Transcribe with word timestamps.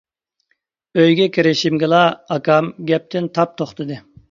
ئۆيگە 1.01 1.27
كىرىشىمگىلا 1.35 2.01
ئاكام 2.37 2.73
گەپتىن 2.91 3.31
تاپ 3.39 3.57
توختىدى. 3.63 4.03